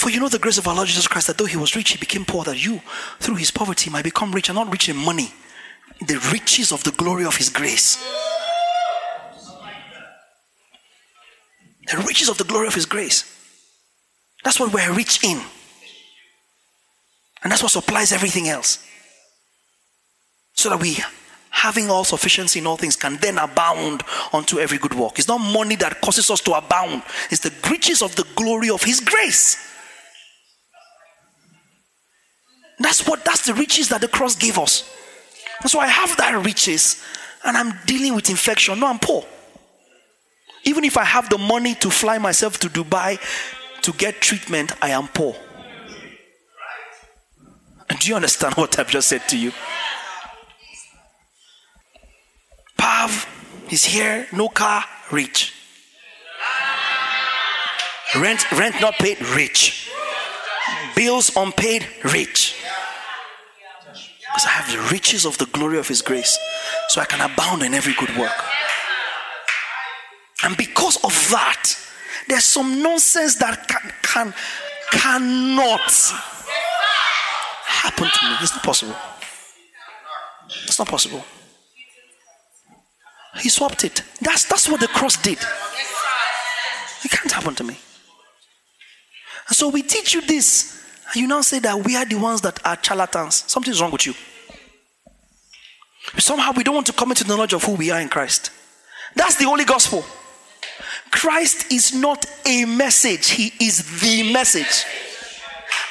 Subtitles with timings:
[0.00, 1.90] For you know the grace of our Lord Jesus Christ, that though he was rich,
[1.90, 2.80] he became poor, that you,
[3.18, 5.30] through his poverty, might become rich, and not rich in money,
[6.06, 8.02] the riches of the glory of his grace.
[11.86, 13.24] The riches of the glory of his grace.
[14.42, 15.38] That's what we're rich in.
[17.42, 18.82] And that's what supplies everything else.
[20.54, 20.96] So that we,
[21.50, 25.18] having all sufficiency in all things, can then abound unto every good work.
[25.18, 28.82] It's not money that causes us to abound, it's the riches of the glory of
[28.82, 29.66] his grace.
[32.80, 34.90] That's what that's the riches that the cross gave us.
[35.60, 37.02] And so I have that riches
[37.44, 38.80] and I'm dealing with infection.
[38.80, 39.24] No, I'm poor.
[40.64, 43.18] Even if I have the money to fly myself to Dubai
[43.82, 45.36] to get treatment, I am poor.
[47.98, 49.52] Do you understand what I've just said to you?
[52.78, 53.26] Pav
[53.70, 55.52] is here, no car, rich.
[58.16, 59.90] Rent, rent not paid, rich.
[60.96, 62.56] Bills unpaid, rich.
[64.40, 66.38] Because I have the riches of the glory of His grace.
[66.88, 68.32] So I can abound in every good work.
[70.42, 71.76] And because of that,
[72.26, 74.34] there's some nonsense that can, can
[74.92, 75.92] cannot
[77.66, 78.36] happen to me.
[78.40, 78.96] It's not possible.
[80.64, 81.22] It's not possible.
[83.40, 84.02] He swapped it.
[84.22, 85.38] That's that's what the cross did.
[87.04, 87.78] It can't happen to me.
[89.48, 90.82] And so we teach you this
[91.12, 93.44] and you now say that we are the ones that are charlatans.
[93.46, 94.14] Something's wrong with you.
[96.18, 98.50] Somehow we don't want to come into the knowledge of who we are in Christ.
[99.14, 100.04] That's the only gospel.
[101.10, 104.84] Christ is not a message, He is the message.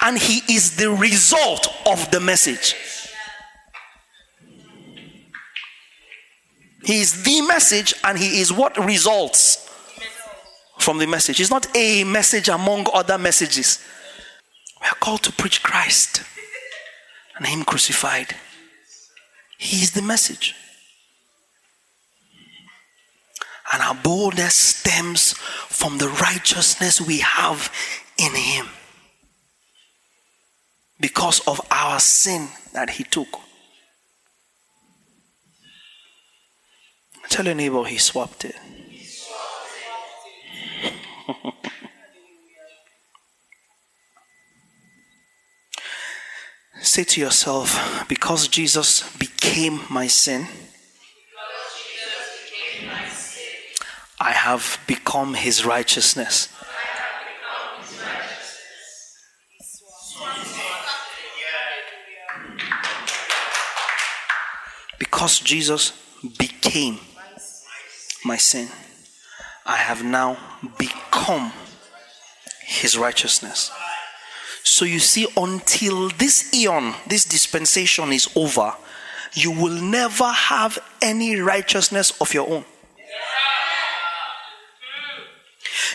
[0.02, 2.75] And He is the result of the message.
[6.84, 9.69] He is the message and He is what results
[10.80, 11.38] from the message.
[11.38, 13.80] He's not a message among other messages.
[14.81, 16.24] We are called to preach Christ
[17.36, 18.36] and Him crucified.
[19.59, 20.56] He is the message.
[23.74, 27.69] And our boldness stems from the righteousness we have
[28.18, 28.69] in Him
[31.00, 33.28] because of our sin that He took.
[37.30, 38.56] Tell your neighbor He swapped it.
[46.81, 49.03] Say to yourself, because Jesus
[49.39, 50.47] became my sin,
[54.19, 56.50] I have become his righteousness.
[64.97, 65.94] Because Jesus
[66.38, 67.00] became
[68.25, 68.67] my sin,
[69.66, 70.38] I have now
[70.77, 71.53] become
[72.61, 73.71] his righteousness.
[74.63, 78.75] So you see, until this eon, this dispensation is over,
[79.34, 82.66] you will never have any righteousness of your own.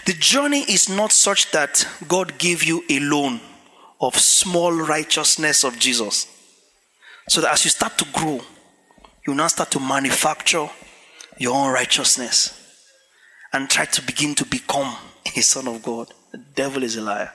[0.06, 3.40] The journey is not such that God gave you a loan
[4.00, 6.26] of small righteousness of Jesus.
[7.28, 8.40] So that as you start to grow,
[9.26, 10.68] you now start to manufacture
[11.38, 12.60] your own righteousness
[13.52, 14.94] and try to begin to become
[15.24, 16.12] a son of God.
[16.32, 17.32] The devil is a liar.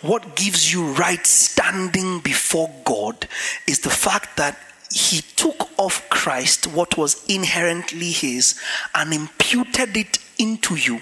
[0.00, 3.26] What gives you right standing before God
[3.66, 4.58] is the fact that
[4.90, 8.60] He took off Christ, what was inherently His,
[8.94, 11.00] and imputed it into you.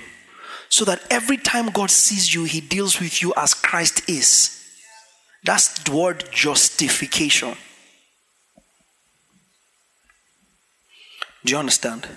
[0.69, 4.53] So that every time God sees you, He deals with you as Christ is.
[5.45, 7.57] That's the word justification.
[11.45, 12.09] Do you understand?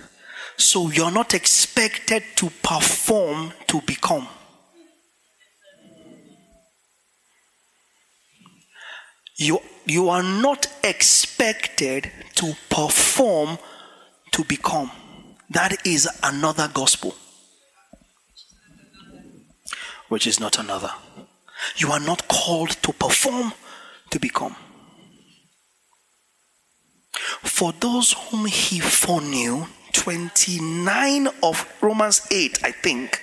[0.58, 4.28] So you're not expected to perform to become.
[9.40, 13.58] You, you are not expected to perform
[14.32, 14.92] to become.
[15.50, 17.16] That is another gospel,
[20.10, 20.92] which is not another.
[21.78, 23.54] You are not called to perform
[24.10, 24.58] to become.
[27.42, 33.22] For those whom he foreknew, 29 of Romans 8, I think,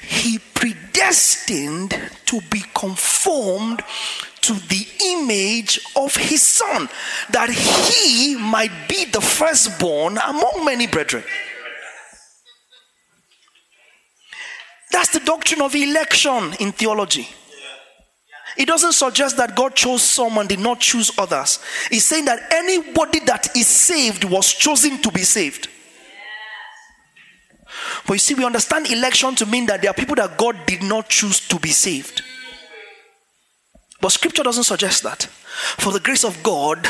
[0.00, 3.84] he predestined to be conformed
[4.46, 6.88] to the image of his son,
[7.30, 11.24] that he might be the firstborn among many brethren.
[14.90, 17.28] That's the doctrine of election in theology.
[18.56, 21.58] It doesn't suggest that God chose some and did not choose others.
[21.90, 25.68] It's saying that anybody that is saved was chosen to be saved.
[28.06, 30.82] But you see, we understand election to mean that there are people that God did
[30.82, 32.22] not choose to be saved.
[34.04, 35.22] But scripture doesn't suggest that.
[35.22, 36.86] For the grace of God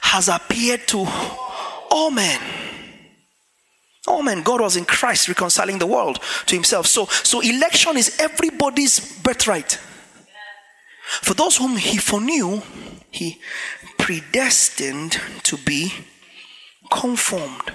[0.00, 1.06] has appeared to
[1.90, 2.40] all men.
[4.06, 4.42] All men.
[4.42, 6.86] God was in Christ reconciling the world to himself.
[6.86, 9.72] So, so election is everybody's birthright.
[11.20, 12.62] For those whom he foreknew,
[13.10, 13.36] he
[13.98, 15.92] predestined to be
[16.90, 17.70] conformed.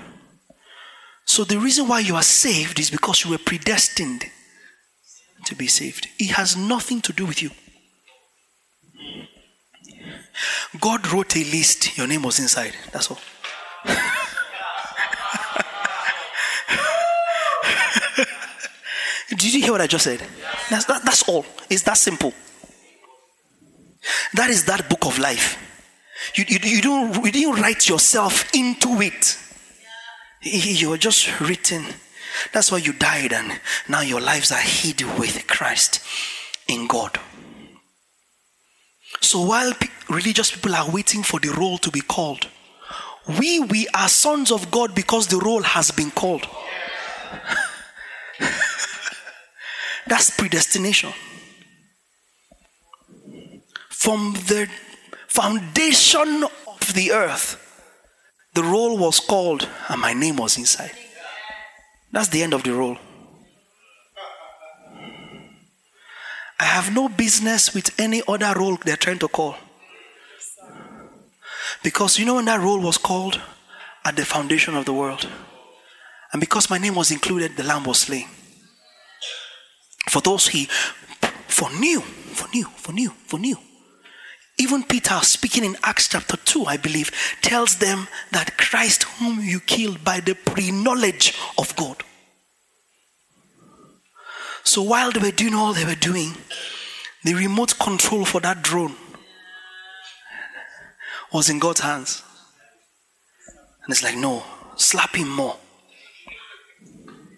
[1.25, 4.25] So the reason why you are saved is because you were predestined
[5.45, 6.07] to be saved.
[6.17, 7.51] It has nothing to do with you.
[10.79, 12.75] God wrote a list, your name was inside.
[12.91, 13.19] That's all.
[19.29, 20.21] Did you hear what I just said?
[20.69, 21.45] That's, that, that's all.
[21.69, 22.33] It's that simple.
[24.33, 25.57] That is that book of life.
[26.35, 29.37] You, you, you, don't, you didn't write yourself into it.
[30.41, 31.85] You were just written.
[32.51, 36.01] That's why you died, and now your lives are hid with Christ
[36.67, 37.19] in God.
[39.23, 39.71] So while
[40.09, 42.47] religious people are waiting for the roll to be called,
[43.39, 46.45] we we are sons of God because the roll has been called.
[50.07, 51.13] That's predestination.
[53.89, 54.67] From the
[55.27, 57.57] foundation of the earth,
[58.53, 60.91] the roll was called and my name was inside.
[62.11, 62.97] That's the end of the roll.
[66.63, 69.57] I have no business with any other role they're trying to call.
[71.83, 73.41] Because you know when that role was called?
[74.05, 75.27] At the foundation of the world.
[76.31, 78.27] And because my name was included, the lamb was slain.
[80.07, 80.69] For those he
[81.47, 83.57] foreknew, foreknew, foreknew, foreknew.
[84.57, 87.11] Even Peter, speaking in Acts chapter 2, I believe,
[87.41, 92.03] tells them that Christ, whom you killed by the pre knowledge of God.
[94.63, 96.33] So while they were doing all they were doing,
[97.23, 98.95] the remote control for that drone
[101.31, 102.23] was in God's hands.
[103.83, 104.43] And it's like, no,
[104.75, 105.57] slap him more.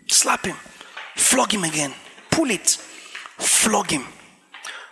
[0.08, 0.56] Slap him.
[1.16, 1.94] Flog him again.
[2.30, 2.68] Pull it.
[3.38, 4.06] Flog him.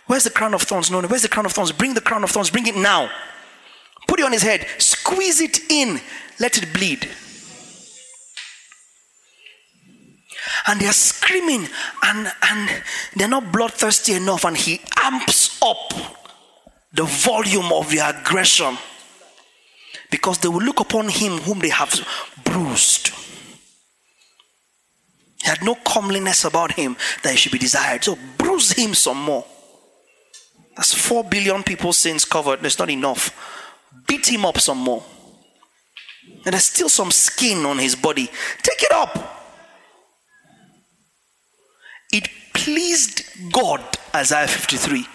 [0.06, 0.90] Where's the crown of thorns?
[0.90, 1.08] No, no.
[1.08, 1.72] Where's the crown of thorns?
[1.72, 2.50] Bring the crown of thorns.
[2.50, 3.10] Bring it now.
[4.08, 4.66] Put it on his head.
[4.78, 6.00] Squeeze it in.
[6.40, 7.08] Let it bleed.
[10.66, 11.68] And they're screaming
[12.02, 12.82] and, and
[13.16, 15.92] they're not bloodthirsty enough and he amps up
[16.92, 18.76] the volume of their aggression.
[20.10, 22.06] Because they will look upon him whom they have
[22.44, 23.10] bruised.
[25.42, 28.04] He had no comeliness about him that he should be desired.
[28.04, 29.44] So bruise him some more.
[30.76, 32.60] That's four billion people's sins covered.
[32.60, 33.30] That's not enough.
[34.06, 35.02] Beat him up some more.
[36.44, 38.30] And there's still some skin on his body.
[38.62, 39.43] Take it up
[42.14, 43.22] it pleased
[43.52, 43.80] God,
[44.14, 45.06] Isaiah 53,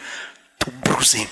[0.60, 1.29] to bruise him.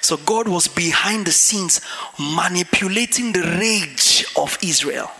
[0.00, 1.80] So God was behind the scenes
[2.18, 5.10] manipulating the rage of Israel.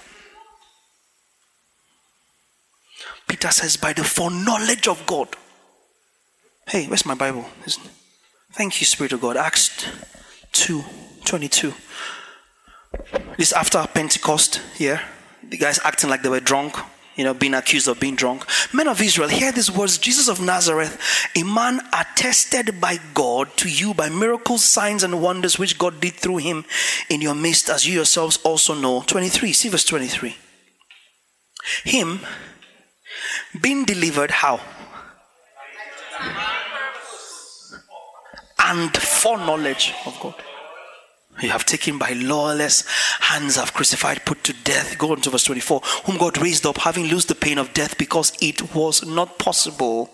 [3.29, 5.29] Peter says, by the foreknowledge of God.
[6.67, 7.45] Hey, where's my Bible?
[8.53, 9.37] Thank you, Spirit of God.
[9.37, 9.87] Acts
[10.53, 10.83] 2
[11.25, 11.73] 22.
[13.37, 15.01] This after Pentecost here
[15.51, 16.77] the guys acting like they were drunk,
[17.17, 18.45] you know, being accused of being drunk.
[18.73, 20.99] Men of Israel, hear these words Jesus of Nazareth,
[21.37, 26.15] a man attested by God to you by miracles, signs, and wonders which God did
[26.15, 26.65] through him
[27.09, 29.03] in your midst, as you yourselves also know.
[29.03, 30.37] 23, see verse 23.
[31.85, 32.21] Him
[33.61, 34.61] being delivered, how?
[38.63, 40.35] And foreknowledge of God
[41.43, 42.85] you have taken by lawless
[43.21, 44.99] hands have crucified, put to death.
[44.99, 45.81] Go on to verse 24.
[46.05, 50.11] Whom God raised up, having loosed the pain of death, because it was not possible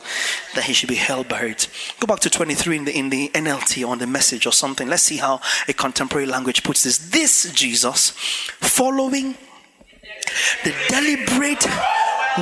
[0.54, 1.68] that he should be held by it.
[2.00, 4.88] Go back to 23 in the in the NLT on the message or something.
[4.88, 6.98] Let's see how a contemporary language puts this.
[6.98, 9.34] This Jesus, following
[10.64, 11.64] the deliberate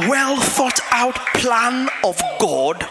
[0.08, 2.88] well thought out plan of God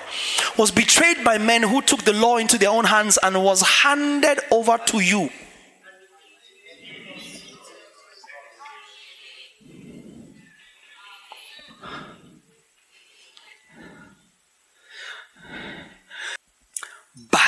[0.58, 4.40] was betrayed by men who took the law into their own hands and was handed
[4.52, 5.30] over to you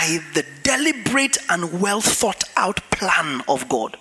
[0.05, 3.97] by the deliberate and well thought out plan of God,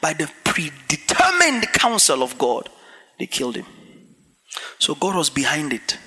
[0.00, 2.68] by the predetermined counsel of God,
[3.18, 3.66] they killed him.
[4.78, 5.98] So God was behind it.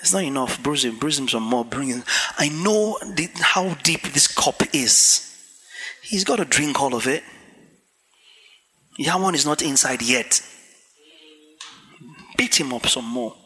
[0.00, 0.62] It's not enough.
[0.62, 1.64] Bruise him, bruise him some more.
[1.64, 2.04] Bring him.
[2.38, 5.26] I know the, how deep this cup is.
[6.02, 7.22] He's got to drink all of it.
[8.98, 10.42] That is not inside yet.
[12.36, 13.36] Beat him up some more.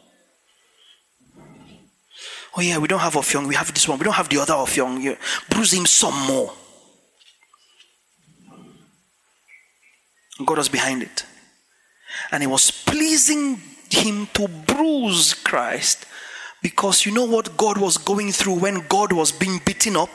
[2.57, 3.47] Oh yeah, we don't have Offiong.
[3.47, 3.99] We have this one.
[3.99, 5.01] We don't have the other Offiong.
[5.03, 5.15] Yeah.
[5.49, 6.53] Bruise him some more.
[10.45, 11.25] God was behind it.
[12.31, 16.05] And it was pleasing him to bruise Christ
[16.61, 20.09] because you know what God was going through when God was being beaten up?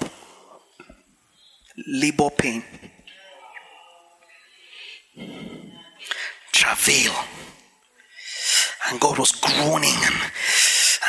[1.86, 2.62] Labor pain,
[6.52, 7.14] travail.
[8.88, 9.94] And God was groaning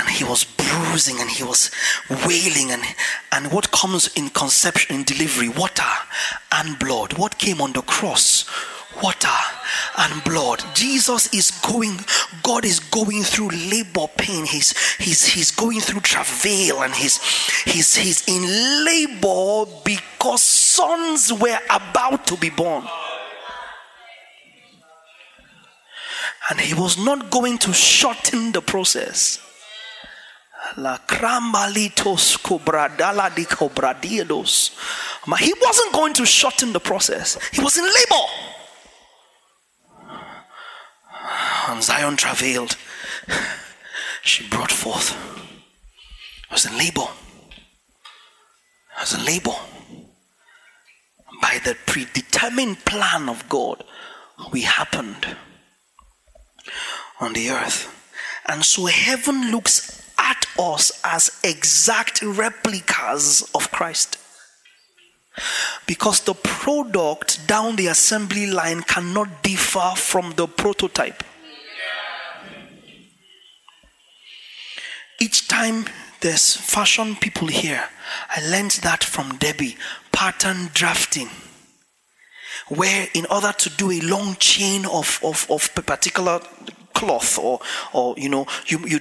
[0.01, 1.71] and, he was bruising and he was
[2.25, 2.83] wailing and,
[3.31, 5.83] and what comes in conception in delivery water
[6.51, 8.45] and blood what came on the cross
[9.01, 9.27] water
[9.97, 10.63] and blood.
[10.73, 11.97] Jesus is going,
[12.43, 14.45] God is going through labor pain.
[14.45, 17.17] He's he's he's going through travail and he's
[17.63, 22.83] he's he's in labor because sons were about to be born.
[26.49, 29.39] And he was not going to shorten the process.
[30.77, 34.71] La crambalitos cobradala di cobradiados.
[35.39, 37.37] He wasn't going to shorten the process.
[37.51, 38.25] He was in labor.
[41.67, 42.77] And Zion travailed.
[44.23, 45.15] She brought forth.
[46.51, 47.07] Was in labor.
[48.99, 49.55] Was in labor.
[51.41, 53.83] By the predetermined plan of God,
[54.51, 55.35] we happened
[57.19, 57.87] on the earth.
[58.47, 64.17] And so heaven looks at us as exact replicas of Christ.
[65.87, 71.23] Because the product down the assembly line cannot differ from the prototype.
[75.19, 75.85] Each time
[76.21, 77.89] there's fashion people here,
[78.29, 79.77] I learned that from Debbie
[80.11, 81.29] pattern drafting.
[82.67, 86.39] Where, in order to do a long chain of, of, of particular
[86.93, 87.59] cloth or,
[87.93, 88.99] or you know, you, you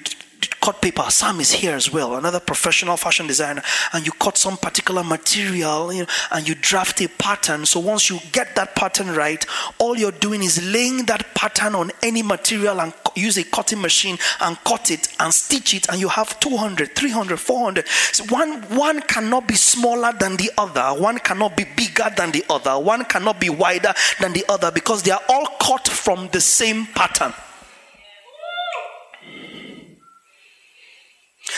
[0.71, 1.11] cut paper.
[1.11, 3.63] Sam is here as well, another professional fashion designer,
[3.93, 7.67] and you cut some particular material you know, and you draft a pattern.
[7.67, 9.45] So once you get that pattern right,
[9.79, 14.17] all you're doing is laying that pattern on any material and use a cutting machine
[14.41, 17.89] and cut it and stitch it, and you have 200, 300, 400.
[18.13, 22.45] So one, one cannot be smaller than the other, one cannot be bigger than the
[22.49, 26.41] other, one cannot be wider than the other because they are all cut from the
[26.41, 27.33] same pattern.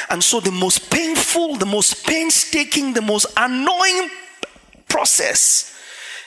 [0.08, 4.10] And so, the most painful, the most painstaking, the most annoying
[4.88, 5.74] process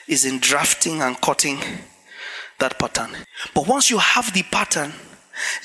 [0.08, 1.58] is in drafting and cutting
[2.58, 3.10] that pattern.
[3.54, 4.92] But once you have the pattern,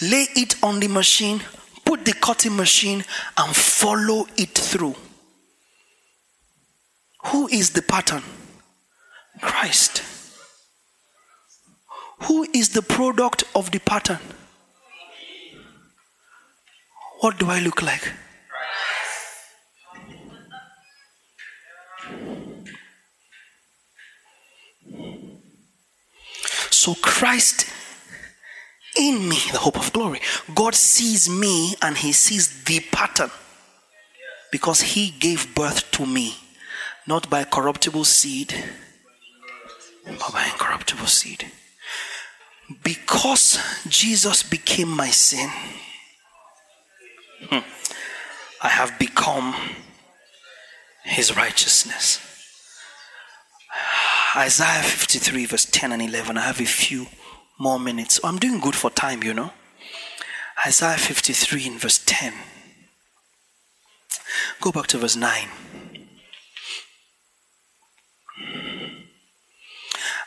[0.02, 1.42] lay it on the machine,
[1.86, 3.04] put the cutting machine,
[3.38, 4.96] and follow it through.
[7.28, 8.24] Who is the pattern?
[9.42, 10.04] Christ.
[12.24, 14.20] Who is the product of the pattern?
[17.22, 18.12] What do I look like?
[26.72, 27.68] So Christ
[28.98, 30.20] in me, the hope of glory.
[30.56, 33.30] God sees me and he sees the pattern
[34.52, 36.36] because he gave birth to me,
[37.08, 38.54] not by corruptible seed,
[40.06, 41.46] but by incorruptible seed.
[42.84, 45.50] Because Jesus became my sin.
[47.50, 47.60] Hmm.
[48.62, 49.56] I have become
[51.04, 52.20] his righteousness.
[54.36, 56.38] Isaiah 53, verse 10 and 11.
[56.38, 57.08] I have a few
[57.60, 58.20] more minutes.
[58.24, 59.52] I'm doing good for time, you know.
[60.66, 62.34] Isaiah 53 in verse 10.
[64.62, 65.48] Go back to verse 9.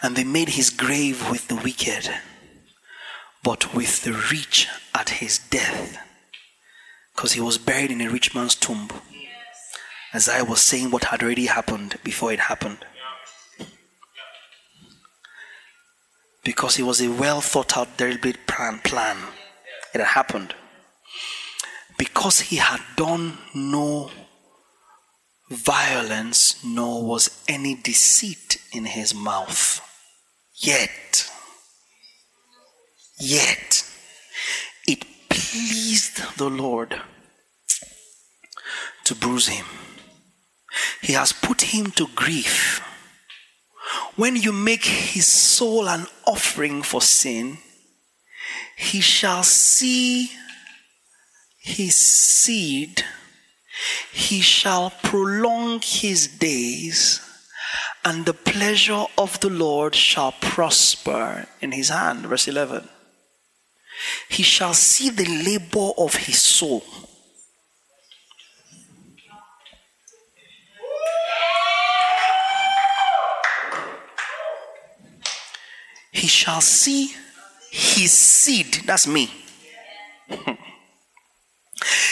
[0.02, 2.10] And they made his grave with the wicked,
[3.42, 5.98] but with the rich at his death
[7.14, 8.88] because he was buried in a rich man's tomb.
[10.12, 12.84] As I was saying what had already happened before it happened.
[16.44, 19.16] Because it was a well thought out, deliberate plan, plan.
[19.94, 20.54] It had happened.
[21.96, 24.10] Because he had done no
[25.50, 29.80] violence, nor was any deceit in his mouth.
[30.56, 31.30] Yet,
[33.18, 33.84] yet,
[35.54, 37.00] pleased the Lord
[39.04, 39.66] to bruise him.
[41.00, 42.82] he has put him to grief.
[44.16, 47.58] When you make his soul an offering for sin,
[48.76, 50.30] he shall see
[51.60, 53.04] his seed,
[54.12, 57.20] he shall prolong his days,
[58.04, 62.26] and the pleasure of the Lord shall prosper in his hand.
[62.26, 62.88] Verse 11.
[64.28, 66.82] He shall see the labor of his soul.
[76.12, 77.12] He shall see
[77.70, 78.82] his seed.
[78.86, 79.30] That's me.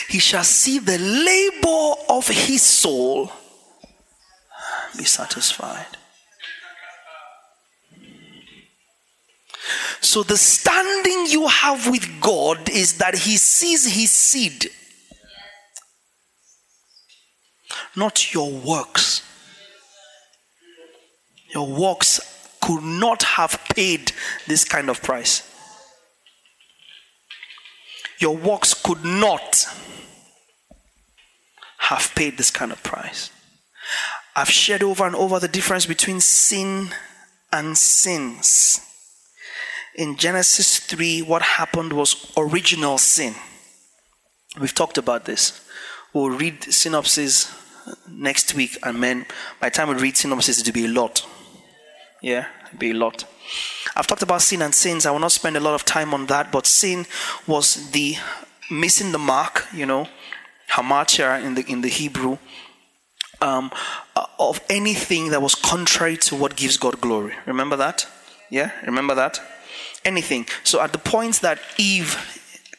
[0.09, 3.33] he shall see the labor of his soul
[4.97, 5.97] be satisfied.
[10.01, 14.71] So, the standing you have with God is that He sees His seed,
[17.95, 19.23] not your works.
[21.55, 22.21] Your works
[22.61, 24.13] could not have paid
[24.47, 25.49] this kind of price.
[28.19, 29.67] Your works could not
[31.79, 33.31] have paid this kind of price.
[34.35, 36.91] I've shared over and over the difference between sin
[37.53, 38.81] and sins.
[39.95, 43.35] In Genesis 3, what happened was original sin.
[44.59, 45.61] We've talked about this.
[46.13, 47.53] We'll read synopsis
[48.09, 49.27] next week, and then
[49.61, 51.27] by the time we read synopsis, it'll be a lot.
[52.23, 53.25] Yeah, it'll be a lot.
[53.97, 55.05] I've talked about sin and sins.
[55.05, 57.07] I will not spend a lot of time on that, but sin
[57.47, 58.17] was the
[58.71, 60.09] missing the mark, you know,
[60.71, 62.39] hamartia in the in the Hebrew,
[63.41, 63.71] um,
[64.17, 67.35] uh, of anything that was contrary to what gives God glory.
[67.47, 68.07] Remember that?
[68.51, 69.41] Yeah, remember that?
[70.05, 70.47] Anything.
[70.65, 72.17] So at the point that Eve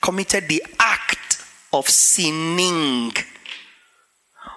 [0.02, 3.14] committed the act of sinning,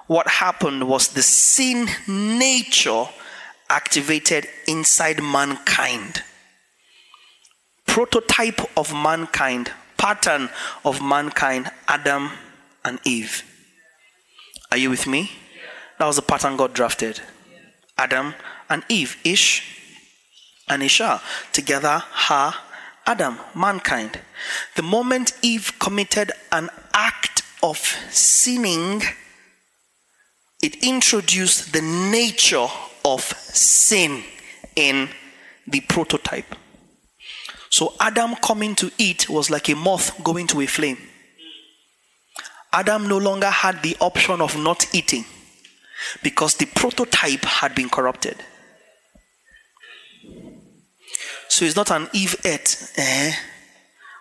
[0.07, 3.07] what happened was the sin nature
[3.69, 6.23] activated inside mankind.
[7.87, 10.51] Prototype of mankind, pattern
[10.85, 12.31] of mankind, Adam
[12.85, 13.43] and Eve.
[14.71, 15.33] Are you with me?
[15.99, 17.21] That was the pattern God drafted.
[17.97, 18.35] Adam
[18.69, 19.63] and Eve, Ish
[20.69, 21.21] and Isha,
[21.53, 22.66] together, Ha,
[23.07, 24.19] Adam, mankind.
[24.75, 27.79] The moment Eve committed an act of
[28.11, 29.03] sinning,
[30.63, 32.67] it introduced the nature
[33.05, 34.25] of sin
[34.75, 35.09] in
[35.67, 36.55] the prototype.
[37.71, 40.99] So Adam coming to eat was like a moth going to a flame.
[42.73, 45.25] Adam no longer had the option of not eating
[46.23, 48.37] because the prototype had been corrupted.
[51.57, 52.93] So it's not an Eve ate.
[52.99, 53.33] Eh?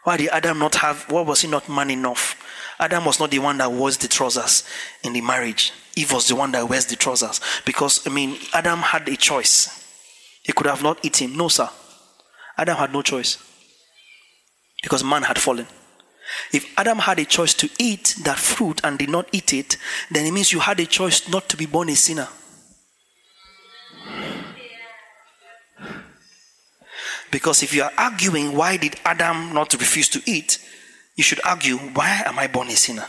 [0.05, 2.41] Why did Adam not have, why was he not man enough?
[2.79, 4.63] Adam was not the one that wears the trousers
[5.03, 5.73] in the marriage.
[5.97, 7.41] Eve was the one that wears the trousers.
[7.65, 9.67] Because, I mean, Adam had a choice.
[10.43, 11.35] He could have not eaten.
[11.35, 11.69] No, sir.
[12.57, 13.37] Adam had no choice.
[14.81, 15.67] Because man had fallen.
[16.53, 19.75] If Adam had a choice to eat that fruit and did not eat it,
[20.09, 22.29] then it means you had a choice not to be born a sinner.
[27.35, 30.57] Because if you are arguing why did Adam not refuse to eat,
[31.17, 33.05] you should argue why am I born a sinner?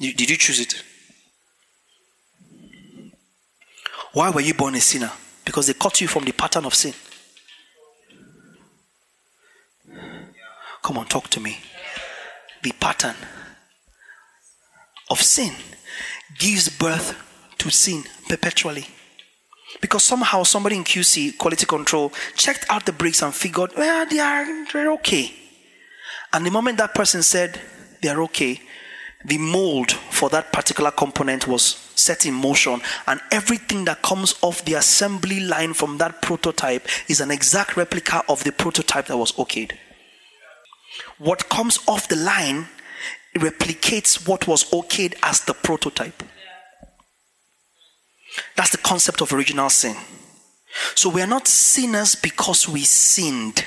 [0.00, 0.82] Did you choose it?
[4.14, 5.12] Why were you born a sinner?
[5.44, 6.92] Because they cut you from the pattern of sin.
[10.82, 11.58] Come on, talk to me.
[12.64, 13.14] The pattern
[15.08, 15.54] of sin
[16.36, 17.14] gives birth
[17.58, 18.88] to sin perpetually.
[19.80, 24.18] Because somehow somebody in QC, quality control, checked out the bricks and figured, well, they
[24.18, 25.32] are they're okay.
[26.32, 27.60] And the moment that person said
[28.02, 28.60] they are okay,
[29.24, 31.62] the mold for that particular component was
[31.94, 37.20] set in motion, and everything that comes off the assembly line from that prototype is
[37.20, 39.72] an exact replica of the prototype that was okayed.
[41.18, 42.68] What comes off the line
[43.36, 46.22] replicates what was okayed as the prototype.
[48.56, 49.96] That's the concept of original sin.
[50.94, 53.64] So we are not sinners because we sinned.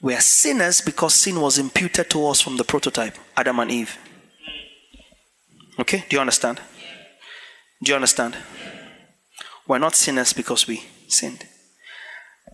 [0.00, 3.96] We are sinners because sin was imputed to us from the prototype, Adam and Eve.
[5.78, 6.04] Okay?
[6.08, 6.60] Do you understand?
[7.82, 8.36] Do you understand?
[9.66, 11.46] We're not sinners because we sinned.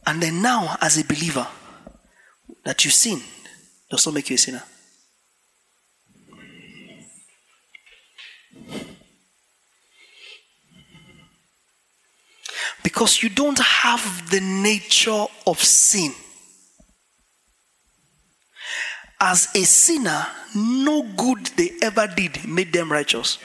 [0.06, 1.46] And then now, as a believer,
[2.64, 3.20] that you sin
[3.90, 4.62] does not make you a sinner.
[12.90, 16.12] Because you don't have the nature of sin.
[19.20, 23.38] as a sinner, no good they ever did made them righteous.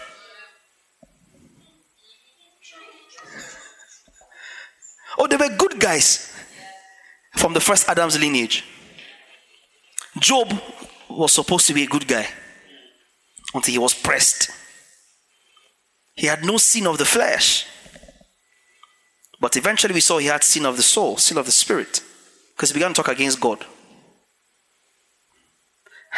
[5.17, 6.33] Oh, they were good guys
[7.35, 8.63] from the first Adam's lineage.
[10.19, 10.53] Job
[11.09, 12.27] was supposed to be a good guy
[13.53, 14.49] until he was pressed.
[16.15, 17.65] He had no sin of the flesh.
[19.39, 22.01] But eventually we saw he had sin of the soul, sin of the spirit,
[22.55, 23.65] because he began to talk against God.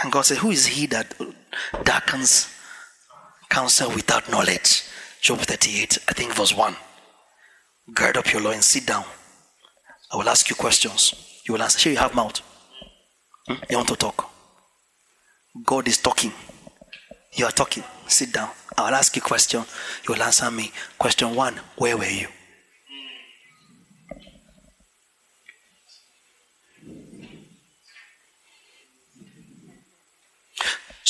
[0.01, 1.15] And God said, Who is he that
[1.84, 2.53] darkens
[3.49, 4.84] counsel without knowledge?
[5.21, 6.75] Job 38, I think verse 1.
[7.93, 9.06] Gird up your loins, sit down.
[10.12, 11.41] I will ask you questions.
[11.47, 11.80] You will answer.
[11.80, 12.39] Sure, you have mouth.
[13.47, 13.56] Hmm?
[13.69, 14.30] You want to talk.
[15.65, 16.32] God is talking.
[17.34, 17.84] You are talking.
[18.08, 18.49] Sit down.
[18.77, 19.63] I will ask you question.
[20.08, 20.71] You will answer me.
[20.97, 22.27] Question one Where were you?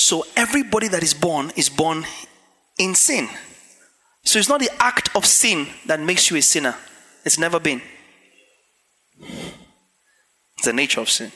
[0.07, 2.05] So everybody that is born is born
[2.79, 3.27] in sin.
[4.23, 6.75] So it's not the act of sin that makes you a sinner.
[7.25, 7.81] It's never been.
[9.19, 11.33] It's the nature of sin.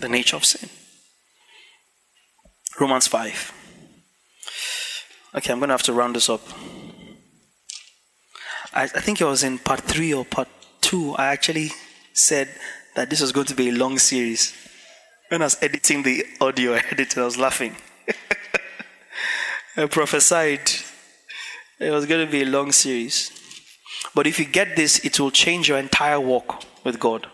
[0.00, 0.68] The nature of sin.
[2.80, 3.52] Romans 5.
[5.36, 6.42] Okay, I'm going to have to round this up.
[8.72, 10.48] I, I think it was in part 3 or part
[10.80, 11.14] 2.
[11.14, 11.70] I actually
[12.12, 12.48] said
[12.96, 14.52] that this was going to be a long series.
[15.28, 17.76] When I was editing the audio, I edited, I was laughing.
[19.76, 20.70] I prophesied
[21.80, 23.30] it was going to be a long series.
[24.14, 27.26] But if you get this, it will change your entire walk with God.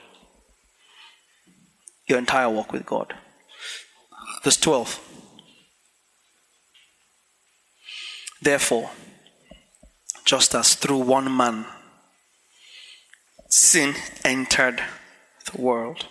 [2.09, 3.15] Your entire walk with God.
[4.43, 4.99] Verse 12.
[8.43, 8.91] Therefore,
[10.25, 11.67] just as through one man
[13.49, 14.83] sin entered
[15.53, 16.07] the world,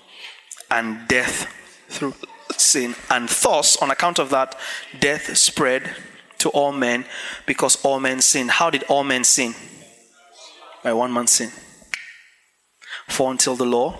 [0.70, 1.48] and death
[1.90, 2.14] through
[2.58, 4.56] sin, and thus, on account of that,
[5.00, 5.96] death spread
[6.40, 7.06] to all men
[7.46, 8.48] because all men sin.
[8.48, 9.54] How did all men sin?
[10.84, 11.52] By one man's sin.
[13.08, 13.98] For until the law,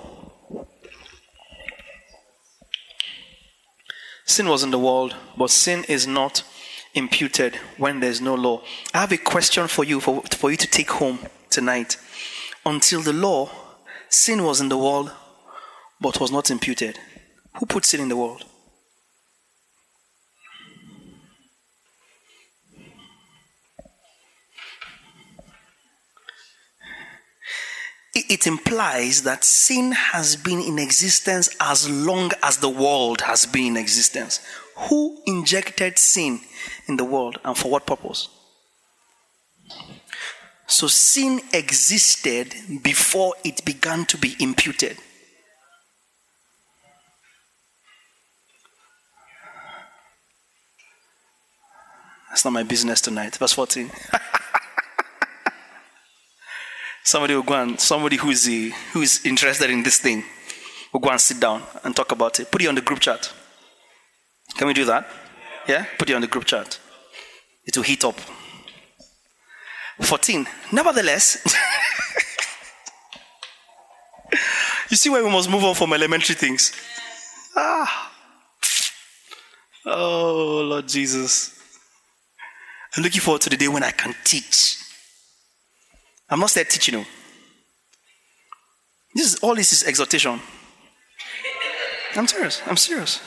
[4.26, 6.44] sin was in the world, but sin is not
[6.94, 8.62] imputed when there's no law.
[8.94, 11.98] I have a question for you for, for you to take home tonight.
[12.66, 13.50] Until the law,
[14.10, 15.12] sin was in the world,
[16.00, 17.00] but was not imputed.
[17.60, 18.46] Who puts sin in the world?
[28.30, 33.66] it implies that sin has been in existence as long as the world has been
[33.66, 34.40] in existence.
[34.76, 36.42] Who injected sin
[36.88, 38.30] in the world and for what purpose?
[40.68, 44.98] So sin existed before it began to be imputed.
[52.30, 53.36] That's not my business tonight.
[53.38, 53.92] Verse 14.
[57.04, 58.46] somebody will go and somebody who is
[58.94, 60.24] who is interested in this thing
[60.94, 62.52] will go and sit down and talk about it.
[62.52, 63.32] Put it on the group chat.
[64.56, 65.08] Can we do that?
[65.68, 65.86] Yeah?
[65.98, 66.80] Put it on the group chat.
[67.66, 68.20] It will heat up.
[70.02, 70.48] 14.
[70.72, 71.44] Nevertheless,
[74.90, 76.72] you see why we must move on from elementary things.
[77.56, 78.14] Ah.
[79.86, 81.59] Oh, Lord Jesus.
[82.96, 84.78] I'm looking forward to the day when I can teach.
[86.30, 87.06] I'm not said teaching you.
[89.16, 90.40] This is all this is exhortation.
[92.16, 92.62] I'm serious.
[92.66, 93.22] I'm serious.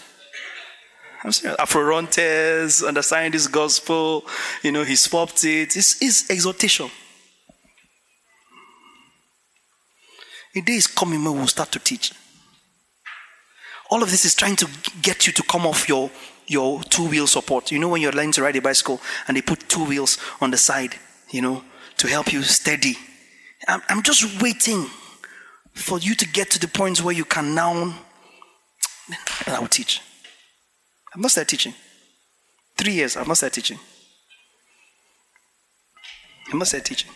[1.25, 1.57] I'm serious.
[1.59, 4.25] Afrorontes, understanding this gospel,
[4.62, 5.72] you know, he swapped it.
[5.75, 6.90] This is exhortation.
[10.55, 12.12] A day is coming when we'll start to teach.
[13.90, 14.68] All of this is trying to
[15.01, 16.11] get you to come off your,
[16.47, 17.71] your two wheel support.
[17.71, 20.51] You know, when you're learning to ride a bicycle and they put two wheels on
[20.51, 20.97] the side,
[21.31, 21.63] you know,
[21.99, 22.97] to help you steady.
[23.69, 24.87] I'm, I'm just waiting
[25.75, 27.75] for you to get to the point where you can now.
[29.47, 30.01] And I will teach.
[31.15, 31.75] I've not started teaching.
[32.77, 33.79] Three years, I've not started teaching.
[36.49, 37.11] I've not started teaching.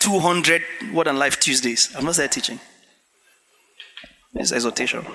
[0.00, 0.62] 200
[0.92, 2.60] Word and Life Tuesdays, I've not started teaching.
[4.34, 5.06] It's exhortation.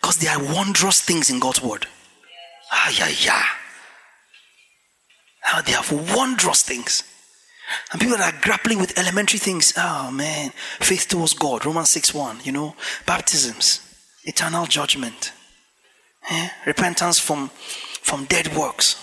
[0.00, 1.86] Because there are wondrous things in God's Word.
[2.72, 3.44] Ah, yeah, yeah.
[5.46, 7.04] Ah, they have wondrous things.
[7.92, 10.50] And people that are grappling with elementary things, oh man,
[10.80, 12.76] faith towards God, Romans 6 1, you know,
[13.06, 13.80] baptisms,
[14.24, 15.32] eternal judgment,
[16.30, 16.48] eh?
[16.64, 17.48] repentance from,
[18.02, 19.02] from dead works.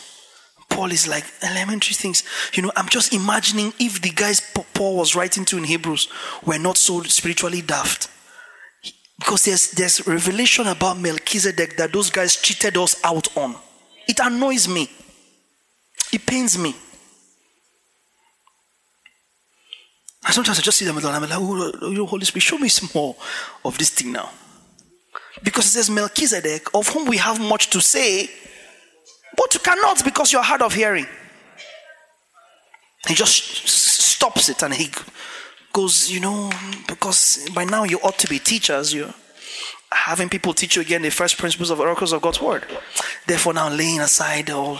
[0.70, 2.24] Paul is like elementary things.
[2.54, 4.42] You know, I'm just imagining if the guys
[4.74, 6.08] Paul was writing to in Hebrews
[6.46, 8.10] were not so spiritually daft.
[9.20, 13.56] Because there's, there's revelation about Melchizedek that those guys cheated us out on.
[14.08, 14.90] It annoys me.
[16.12, 16.76] It pains me.
[20.26, 22.58] And sometimes I just see them and I'm like, oh, oh, oh, Holy Spirit, show
[22.58, 23.16] me some more
[23.66, 24.30] of this thing now.
[25.44, 28.30] Because it says Melchizedek, of whom we have much to say,
[29.36, 31.08] but you cannot because you're hard of hearing.
[33.08, 34.90] He just stops it and he
[35.74, 36.52] goes, you know,
[36.88, 38.94] because by now you ought to be teachers.
[38.94, 39.14] You're
[39.92, 42.66] having people teach you again the first principles of oracles of God's word.
[43.26, 44.80] Therefore, now laying aside all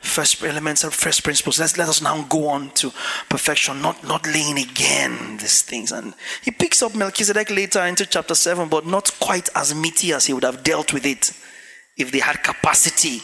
[0.00, 2.90] first elements and first principles, let's let us now go on to
[3.30, 5.92] perfection, not not laying again these things.
[5.92, 10.26] And he picks up Melchizedek later into chapter seven, but not quite as meaty as
[10.26, 11.32] he would have dealt with it
[11.96, 13.20] if they had capacity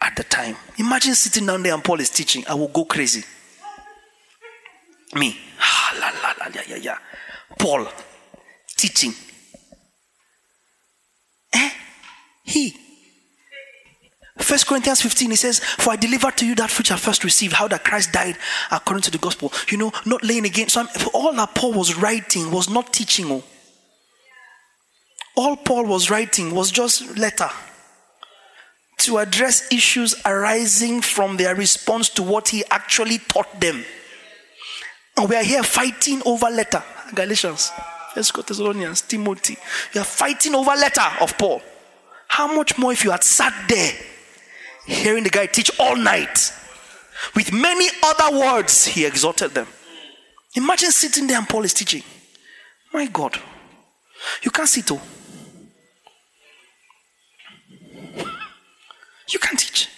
[0.00, 0.56] at the time.
[0.78, 2.44] Imagine sitting down there and Paul is teaching.
[2.46, 3.24] I will go crazy.
[5.14, 5.38] Me.
[6.00, 6.98] La, la, la, yeah, yeah, yeah.
[7.58, 7.86] Paul
[8.76, 9.14] teaching.
[11.54, 11.70] Eh?
[12.44, 12.76] He.
[14.38, 17.54] First Corinthians 15, he says, For I delivered to you that which I first received,
[17.54, 18.36] how that Christ died
[18.70, 19.52] according to the gospel.
[19.70, 20.68] You know, not laying again.
[20.68, 23.26] So I'm, all that Paul was writing was not teaching.
[23.30, 23.42] Oh.
[25.36, 27.50] All Paul was writing was just letter
[28.98, 33.84] to address issues arising from their response to what he actually taught them.
[35.16, 36.82] And we are here fighting over letter.
[37.14, 37.72] Galatians,
[38.14, 39.56] First Thessalonians, Timothy.
[39.94, 41.62] You are fighting over letter of Paul.
[42.28, 43.92] How much more if you had sat there
[44.86, 46.52] hearing the guy teach all night
[47.34, 49.66] with many other words he exhorted them.
[50.54, 52.02] Imagine sitting there and Paul is teaching.
[52.92, 53.38] My God.
[54.42, 55.00] You can't sit oh.
[59.28, 59.88] You can't teach.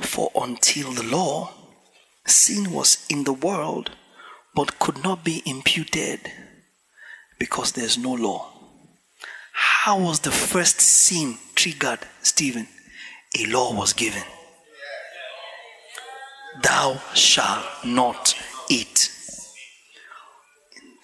[0.00, 1.52] For until the law,
[2.26, 3.90] sin was in the world,
[4.54, 6.30] but could not be imputed
[7.38, 8.48] because there's no law.
[9.52, 12.68] How was the first sin triggered, Stephen?
[13.36, 14.22] A law was given.
[16.62, 18.36] Thou shalt not
[18.68, 19.10] eat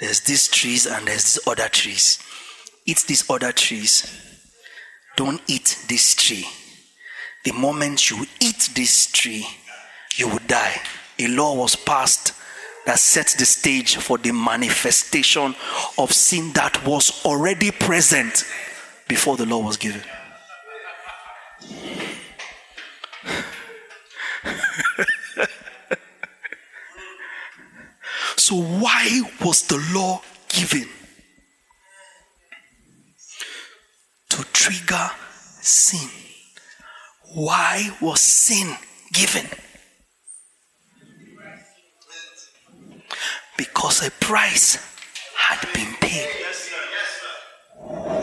[0.01, 2.19] there's these trees and there's these other trees.
[2.87, 4.07] Eat these other trees.
[5.17, 6.47] Don't eat this tree.
[7.45, 9.47] The moment you eat this tree,
[10.17, 10.81] you will die.
[11.19, 12.33] A law was passed
[12.87, 15.55] that set the stage for the manifestation
[15.99, 18.45] of sin that was already present
[19.07, 20.03] before the law was given.
[28.41, 30.89] So, why was the law given?
[34.31, 35.11] To trigger
[35.61, 36.09] sin.
[37.35, 38.75] Why was sin
[39.13, 39.47] given?
[43.59, 44.79] Because a price
[45.37, 46.31] had been paid.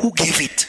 [0.01, 0.67] Who gave it?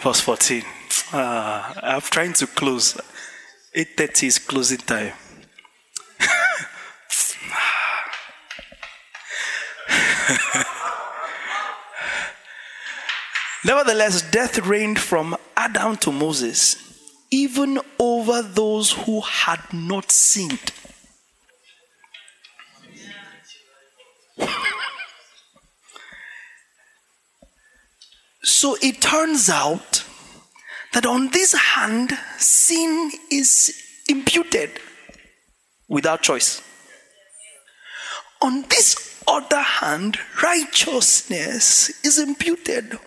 [0.00, 0.62] Verse 14.
[1.12, 2.94] Uh, I'm trying to close.
[3.74, 5.12] 8.30 is closing time.
[13.64, 16.76] Nevertheless, death reigned from Adam to Moses,
[17.30, 20.72] even over those who had not sinned.
[28.42, 30.05] so it turns out
[30.92, 34.70] that on this hand, sin is imputed
[35.88, 36.62] without choice.
[38.42, 42.98] On this other hand, righteousness is imputed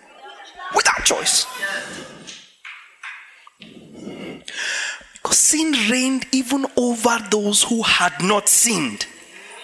[0.74, 1.46] without choice.
[5.12, 9.06] Because sin reigned even over those who had not sinned,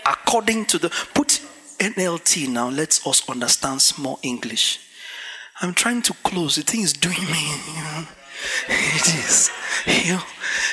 [0.05, 0.90] according to the.
[1.14, 1.40] Put
[1.79, 4.86] NLT now, let us understand small English.
[5.60, 6.56] I'm trying to close.
[6.56, 7.50] The thing is doing me.
[7.74, 8.04] You know?
[8.68, 9.50] It is.
[9.86, 10.22] You know?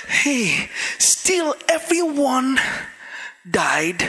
[0.08, 2.60] Hey, still everyone
[3.50, 4.04] died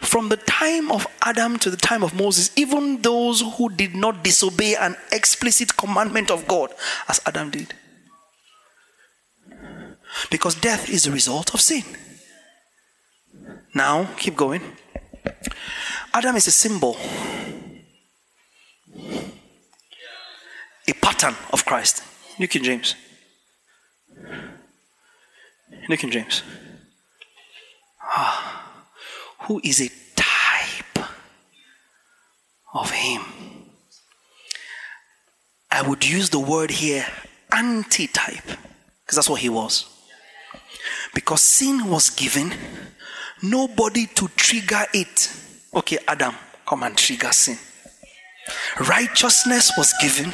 [0.00, 4.22] from the time of Adam to the time of Moses, even those who did not
[4.22, 6.72] disobey an explicit commandment of God,
[7.08, 7.74] as Adam did.
[10.30, 11.84] Because death is a result of sin.
[13.74, 14.62] Now, keep going.
[16.14, 16.96] Adam is a symbol
[20.88, 22.02] a pattern of Christ.
[22.38, 22.94] New King James.
[25.88, 26.42] New King James.
[28.02, 28.82] Ah,
[29.40, 31.08] who is a type
[32.74, 33.22] of him.
[35.70, 37.06] I would use the word here
[37.52, 39.86] antitype because that's what he was.
[41.14, 42.52] Because sin was given,
[43.42, 45.32] nobody to trigger it.
[45.74, 46.34] Okay, Adam,
[46.66, 47.58] come and trigger sin.
[48.80, 50.32] Righteousness was given,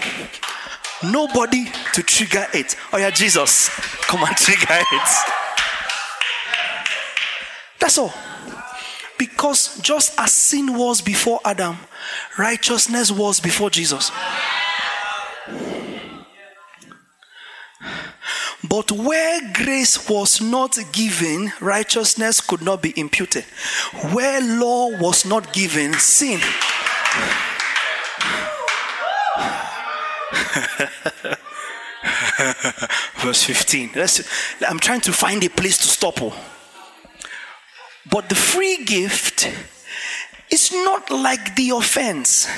[1.10, 2.76] nobody to trigger it.
[2.92, 3.68] Oh, yeah, Jesus,
[4.02, 5.08] come and trigger it.
[7.78, 8.14] That's all.
[9.18, 11.76] Because just as sin was before Adam,
[12.38, 14.10] righteousness was before Jesus.
[18.68, 23.44] But where grace was not given, righteousness could not be imputed.
[24.12, 26.40] Where law was not given, sin.
[33.22, 33.92] Verse 15.
[33.94, 36.20] Let's, I'm trying to find a place to stop.
[36.20, 36.34] Oh.
[38.10, 39.48] But the free gift
[40.50, 42.48] is not like the offense.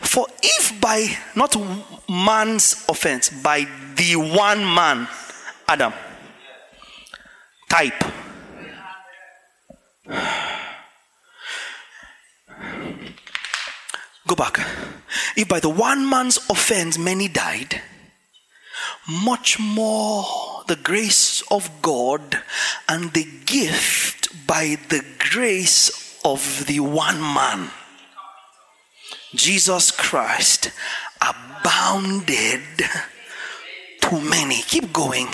[0.00, 1.54] For if by not
[2.08, 5.06] man's offense, by the one man,
[5.68, 5.92] Adam,
[7.68, 8.02] type,
[14.26, 14.58] go back.
[15.36, 17.80] If by the one man's offense many died,
[19.08, 22.42] much more the grace of God
[22.88, 27.70] and the gift by the grace of the one man
[29.34, 30.70] Jesus Christ
[31.20, 32.60] abounded
[34.08, 34.62] to many.
[34.62, 35.28] Keep going.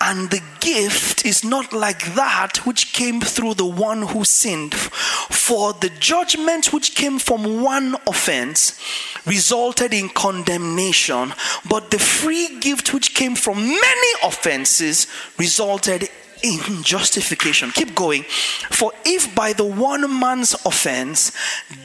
[0.00, 4.74] And the gift is not like that which came through the one who sinned.
[4.74, 8.78] For the judgment which came from one offense
[9.26, 11.32] resulted in condemnation,
[11.68, 15.06] but the free gift which came from many offenses
[15.38, 16.08] resulted
[16.42, 17.70] in justification.
[17.70, 18.24] Keep going.
[18.70, 21.32] For if by the one man's offense,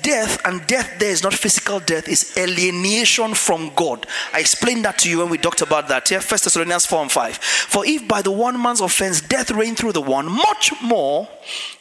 [0.02, 4.06] death, and death there is not physical death, is alienation from God.
[4.34, 6.08] I explained that to you when we talked about that.
[6.10, 7.38] Here, First Thessalonians 4 and 5.
[7.38, 11.28] For if by the one man's offense death reigned through the one, much more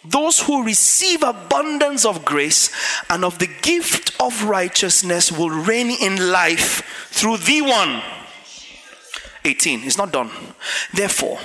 [0.04, 2.70] those who receive abundance of grace
[3.08, 8.02] and of the gift of righteousness will reign in life through the one.
[9.44, 9.84] 18.
[9.84, 10.30] It's not done.
[10.92, 11.38] Therefore,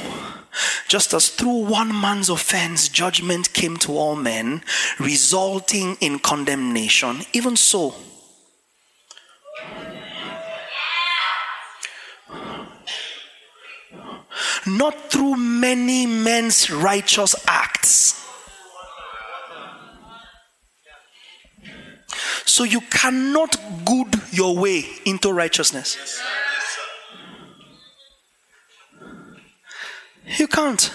[0.88, 4.64] just as through one man's offense judgment came to all men,
[5.00, 7.94] resulting in condemnation, even so.
[14.68, 18.16] Not through many men's righteous acts.
[22.46, 26.20] So you cannot good your way into righteousness.
[30.38, 30.92] You can't.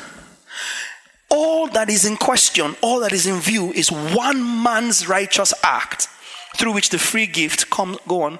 [1.31, 6.09] All that is in question, all that is in view is one man's righteous act
[6.57, 8.39] through which the free gift come go on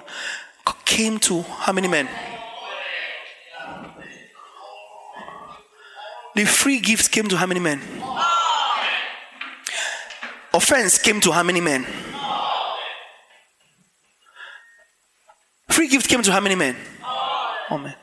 [0.85, 2.07] came to how many men?
[6.35, 7.81] The free gift came to how many men?
[10.53, 11.85] Offense came to how many men?
[15.69, 16.75] Free gift came to how many men?
[17.69, 17.95] Man.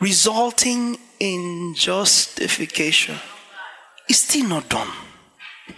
[0.00, 3.16] Resulting in justification
[4.08, 4.88] is still not done.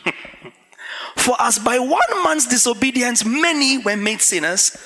[1.17, 4.77] For as by one man's disobedience many were made sinners,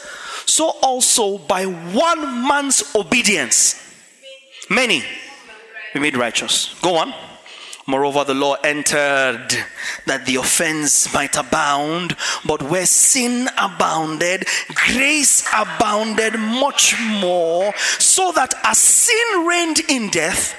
[0.46, 3.80] so also by one man's obedience
[4.70, 5.02] many
[5.94, 6.74] were made righteous.
[6.80, 7.14] Go on.
[7.86, 9.46] Moreover, the law entered
[10.06, 12.16] that the offense might abound,
[12.46, 20.56] but where sin abounded, grace abounded much more, so that as sin reigned in death,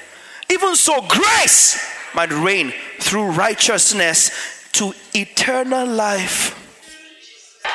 [0.51, 1.83] even so grace
[2.13, 4.29] might reign through righteousness
[4.73, 6.61] to eternal life.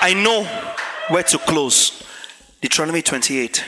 [0.00, 0.44] I know
[1.08, 2.04] where to close.
[2.60, 3.64] Deuteronomy 28.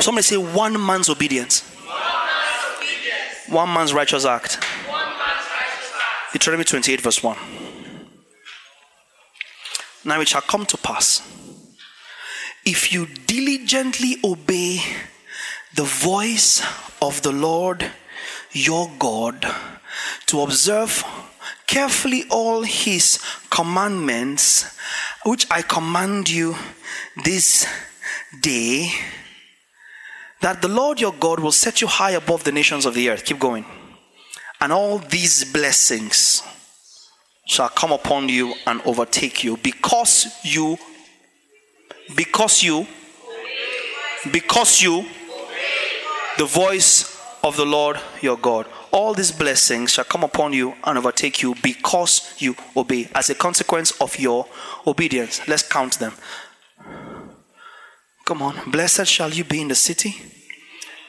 [0.00, 1.75] Somebody say one man's obedience
[3.56, 4.62] one man's righteous act.
[6.30, 7.38] Deuteronomy 28, verse 1.
[10.04, 11.22] Now it shall come to pass
[12.66, 14.80] if you diligently obey
[15.74, 16.62] the voice
[17.00, 17.90] of the Lord
[18.52, 19.46] your God
[20.26, 21.02] to observe
[21.66, 24.78] carefully all his commandments,
[25.24, 26.56] which I command you
[27.24, 27.66] this
[28.38, 28.90] day
[30.40, 33.24] that the Lord your God will set you high above the nations of the earth.
[33.24, 33.64] Keep going.
[34.60, 36.42] And all these blessings
[37.46, 40.78] shall come upon you and overtake you because you,
[42.14, 42.86] because you,
[44.32, 45.04] because you,
[46.38, 48.66] the voice of the Lord your God.
[48.96, 53.34] all these blessings shall come upon you and overtake you because you obey, as a
[53.34, 54.46] consequence of your
[54.86, 55.46] obedience.
[55.46, 56.14] Let's count them.
[58.26, 58.70] Come on.
[58.72, 60.20] Blessed shall you be in the city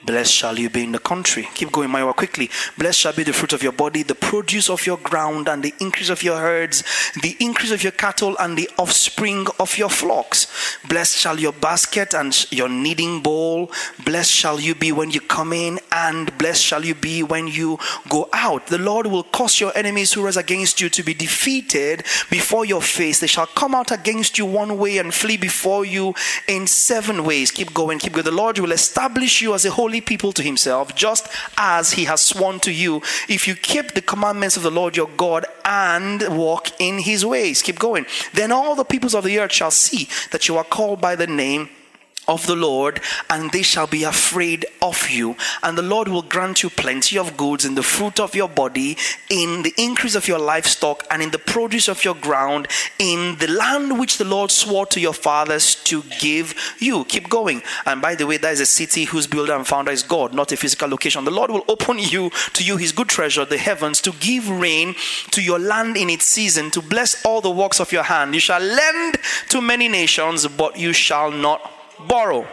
[0.07, 1.49] Blessed shall you be in the country.
[1.53, 2.49] Keep going, Maya, quickly.
[2.77, 5.73] Blessed shall be the fruit of your body, the produce of your ground, and the
[5.81, 6.81] increase of your herds,
[7.21, 10.47] the increase of your cattle, and the offspring of your flocks.
[10.87, 13.69] Blessed shall your basket and your kneading bowl.
[14.05, 17.77] Blessed shall you be when you come in, and blessed shall you be when you
[18.07, 18.67] go out.
[18.67, 22.81] The Lord will cause your enemies who rise against you to be defeated before your
[22.81, 23.19] face.
[23.19, 26.15] They shall come out against you one way and flee before you
[26.47, 27.51] in seven ways.
[27.51, 28.23] Keep going, keep going.
[28.23, 31.27] The Lord will establish you as a holy people to himself, just
[31.57, 35.09] as he has sworn to you, if you keep the commandments of the Lord your
[35.17, 37.61] God and walk in his ways.
[37.61, 38.05] Keep going.
[38.33, 41.27] Then all the peoples of the earth shall see that you are called by the
[41.27, 41.69] name
[42.27, 42.99] of the Lord,
[43.29, 45.35] and they shall be afraid of you.
[45.63, 48.97] And the Lord will grant you plenty of goods in the fruit of your body,
[49.29, 52.67] in the increase of your livestock, and in the produce of your ground,
[52.99, 57.05] in the land which the Lord swore to your fathers to give you.
[57.05, 57.61] Keep going.
[57.85, 60.51] And by the way, that is a city whose builder and founder is God, not
[60.51, 61.23] a physical location.
[61.23, 64.95] The Lord will open you to you his good treasure, the heavens, to give rain
[65.31, 68.33] to your land in its season, to bless all the works of your hand.
[68.33, 69.17] You shall lend
[69.49, 71.76] to many nations, but you shall not
[72.07, 72.47] borrow.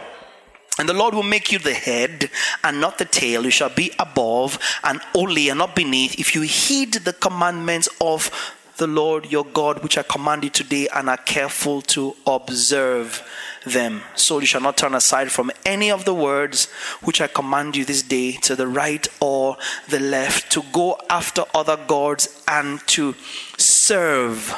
[0.77, 2.29] And the Lord will make you the head
[2.63, 3.45] and not the tail.
[3.45, 8.29] You shall be above and only and not beneath if you heed the commandments of
[8.77, 13.25] the Lord your God, which I command you today, and are careful to observe
[13.65, 14.01] them.
[14.15, 16.65] So you shall not turn aside from any of the words
[17.01, 19.55] which I command you this day to the right or
[19.87, 23.15] the left, to go after other gods and to
[23.57, 24.53] serve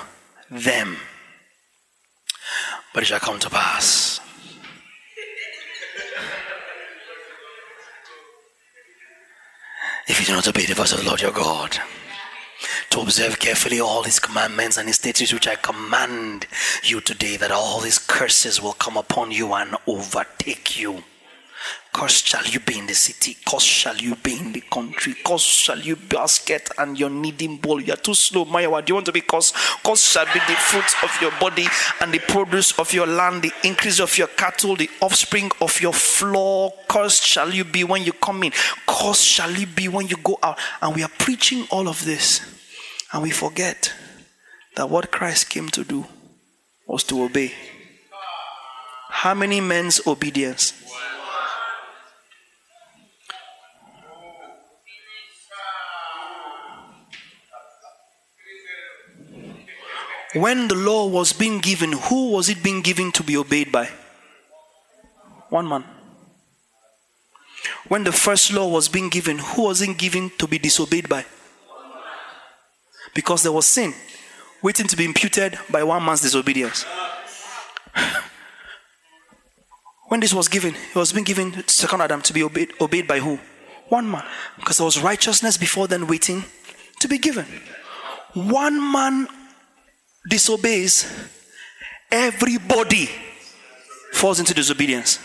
[0.49, 0.97] them.
[2.93, 4.16] But it shall come to pass
[10.07, 11.77] if you do not obey the voice of the Lord your God,
[12.89, 16.47] to observe carefully all his commandments and his statutes which I command
[16.83, 21.03] you today, that all these curses will come upon you and overtake you.
[21.97, 25.47] Cursed shall you be in the city, cursed shall you be in the country, cursed
[25.47, 27.81] shall you basket and your kneading bowl.
[27.81, 28.67] You are too slow, Maya.
[28.83, 29.55] Do you want to be cursed?
[29.83, 31.65] Cursed shall be the fruit of your body
[31.99, 35.91] and the produce of your land, the increase of your cattle, the offspring of your
[35.91, 36.73] flock.
[36.87, 38.51] Cursed shall you be when you come in,
[38.85, 40.59] cursed shall you be when you go out.
[40.83, 42.41] And we are preaching all of this,
[43.11, 43.91] and we forget
[44.75, 46.05] that what Christ came to do
[46.85, 47.53] was to obey.
[49.09, 50.73] How many men's obedience?
[60.41, 63.89] When the law was being given, who was it being given to be obeyed by?
[65.49, 65.83] One man.
[67.87, 71.25] When the first law was being given, who was it given to be disobeyed by?
[73.13, 73.93] Because there was sin
[74.61, 76.85] waiting to be imputed by one man's disobedience.
[80.07, 83.07] when this was given, it was being given to second Adam to be obeyed, obeyed
[83.07, 83.39] by who?
[83.89, 84.23] One man.
[84.57, 86.43] Because there was righteousness before then waiting
[86.99, 87.45] to be given.
[88.33, 89.27] One man
[90.27, 91.11] disobeys,
[92.11, 93.09] everybody
[94.13, 95.19] falls into disobedience.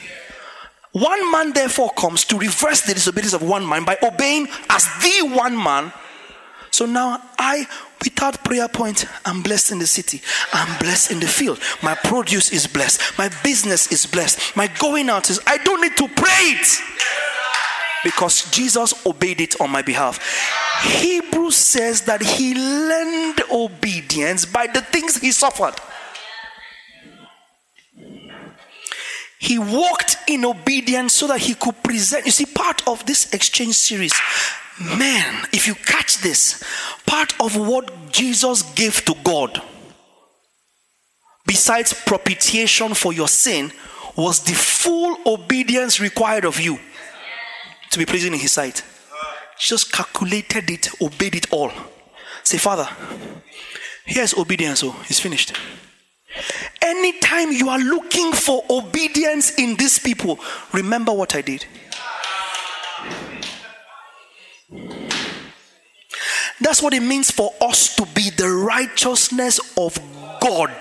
[0.92, 5.34] One man therefore comes to reverse the disobedience of one man by obeying as the
[5.34, 5.92] one man.
[6.70, 7.66] So now I,
[8.02, 10.22] without prayer point, I'm blessed in the city.
[10.52, 11.60] I'm blessed in the field.
[11.82, 13.18] My produce is blessed.
[13.18, 14.56] My business is blessed.
[14.56, 16.80] My going out is, I don't need to pray it
[18.04, 20.18] because Jesus obeyed it on my behalf.
[20.82, 25.74] Hebrews says that he learned obedience by the things he suffered.
[29.38, 32.26] He walked in obedience so that he could present.
[32.26, 34.12] You see, part of this exchange series,
[34.80, 36.62] man, if you catch this,
[37.06, 39.60] part of what Jesus gave to God,
[41.46, 43.72] besides propitiation for your sin,
[44.16, 46.78] was the full obedience required of you
[47.92, 48.82] to be pleasing in his sight.
[49.58, 51.70] Just calculated it, obeyed it all.
[52.42, 52.88] Say, Father,
[54.04, 55.52] here's obedience, oh, it's finished.
[56.80, 60.38] Anytime you are looking for obedience in these people,
[60.72, 61.66] remember what I did.
[66.60, 69.98] That's what it means for us to be the righteousness of
[70.40, 70.72] God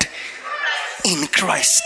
[1.04, 1.84] in Christ.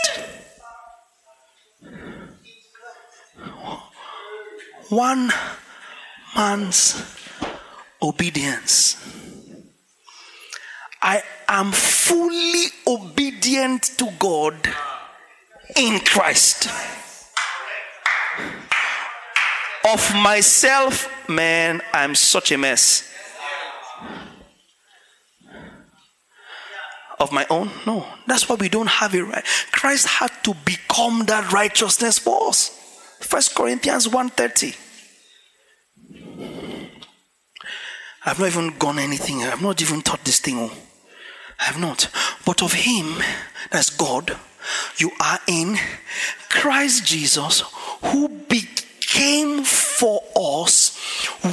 [4.88, 5.32] One
[6.34, 7.02] man's
[8.02, 8.96] obedience.
[11.02, 14.54] I am fully obedient to God
[15.76, 16.68] in Christ.
[19.86, 23.08] of myself, man, I'm such a mess.
[27.18, 27.70] Of my own?
[27.86, 28.06] No.
[28.26, 29.44] That's why we don't have it right.
[29.72, 32.75] Christ had to become that righteousness for us.
[33.20, 34.76] First Corinthians 1:30.
[38.24, 39.44] I've not even gone anything.
[39.44, 40.70] I've not even taught this thing.
[41.60, 42.08] I have not.
[42.44, 43.22] But of him,
[43.70, 44.36] that's God,
[44.98, 45.78] you are in
[46.48, 47.62] Christ Jesus,
[48.02, 50.98] who became for us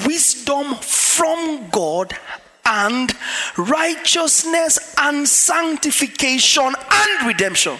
[0.06, 2.18] wisdom from God
[2.66, 3.14] and
[3.56, 7.78] righteousness and sanctification and redemption.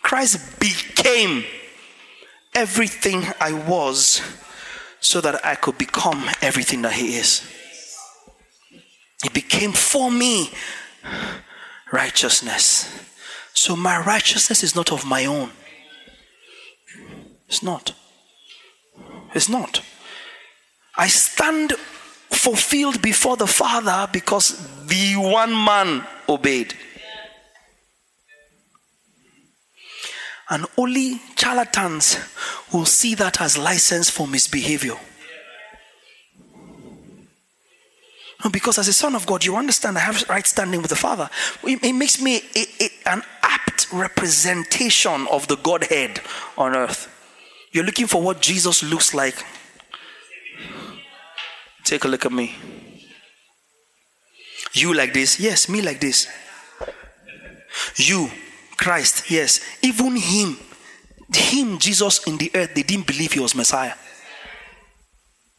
[0.00, 1.44] Christ became
[2.54, 4.20] everything I was
[5.00, 7.46] so that I could become everything that He is.
[9.22, 10.50] He became for me
[11.92, 12.90] righteousness.
[13.54, 15.50] So my righteousness is not of my own.
[17.48, 17.94] It's not.
[19.34, 19.82] It's not.
[20.96, 21.72] I stand
[22.30, 26.74] fulfilled before the Father because the one man obeyed.
[30.52, 32.18] And only charlatans
[32.74, 34.96] will see that as license for misbehavior.
[38.50, 41.30] Because as a son of God, you understand I have right standing with the Father.
[41.62, 46.20] It, makes me a, a, an apt representation of the Godhead
[46.58, 47.08] on earth.
[47.72, 49.42] You're looking for what Jesus looks like.
[51.84, 52.56] Take a look at me.
[54.74, 55.40] You like this?
[55.40, 56.28] Yes, me like this.
[57.96, 58.30] You,
[58.76, 59.60] Christ, yes.
[59.82, 60.56] Even him,
[61.34, 63.94] him, Jesus in the earth, they didn't believe he was Messiah.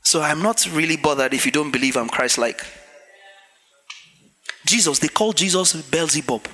[0.03, 2.64] So I'm not really bothered if you don't believe I'm Christ like.
[4.66, 6.47] Jesus, they called Jesus Beelzebub.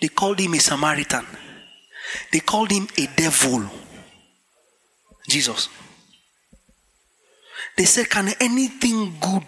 [0.00, 1.26] They called him a Samaritan.
[2.32, 3.68] They called him a devil.
[5.28, 5.68] Jesus.
[7.76, 9.44] They said, Can anything good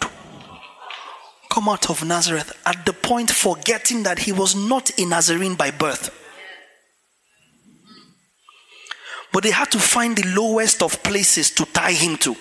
[1.50, 2.52] come out of Nazareth?
[2.64, 6.16] At the point forgetting that he was not a Nazarene by birth.
[9.32, 12.34] But they had to find the lowest of places to tie him to.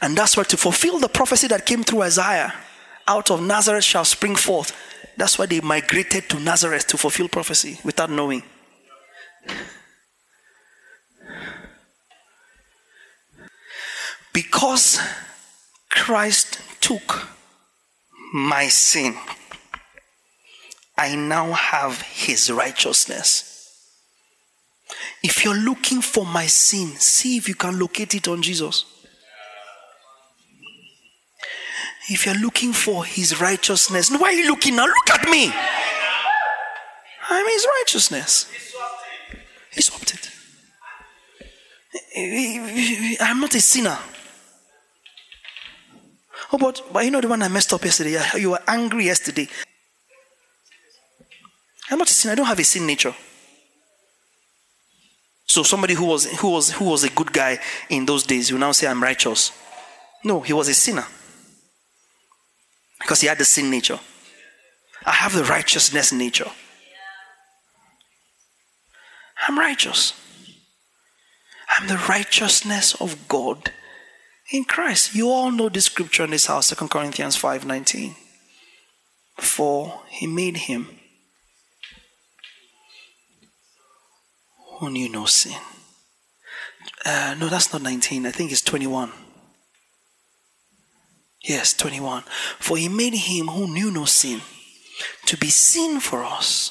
[0.00, 2.52] And that's why to fulfill the prophecy that came through Isaiah,
[3.06, 4.76] out of Nazareth shall spring forth.
[5.16, 8.42] That's why they migrated to Nazareth to fulfill prophecy without knowing.
[14.32, 14.98] Because
[15.94, 17.28] Christ took
[18.32, 19.16] my sin,
[20.98, 23.50] I now have his righteousness.
[25.22, 28.84] If you're looking for my sin, see if you can locate it on Jesus.
[32.10, 34.84] If you're looking for his righteousness, why are you looking now?
[34.86, 35.50] Look at me.
[37.30, 38.46] I'm his righteousness.
[39.72, 40.30] He swapped it.
[43.20, 43.98] I'm not a sinner.
[46.54, 48.16] Oh, but, but you know the one I messed up yesterday?
[48.38, 49.48] You were angry yesterday.
[51.90, 52.30] I'm not a sinner.
[52.30, 53.12] I don't have a sin nature.
[55.46, 57.58] So somebody who was who was who was a good guy
[57.90, 59.50] in those days will now say I'm righteous.
[60.22, 61.04] No, he was a sinner
[63.00, 63.98] because he had the sin nature.
[65.04, 66.50] I have the righteousness nature.
[69.48, 70.14] I'm righteous.
[71.68, 73.72] I'm the righteousness of God
[74.54, 75.14] in Christ.
[75.14, 78.14] You all know this scripture in this house, 2 Corinthians 5:19.
[79.38, 81.00] For he made him
[84.78, 85.60] who knew no sin.
[87.04, 88.26] Uh, no, that's not 19.
[88.26, 89.12] I think it's 21.
[91.42, 92.22] Yes, 21.
[92.58, 94.40] For he made him who knew no sin
[95.26, 96.70] to be sin for us.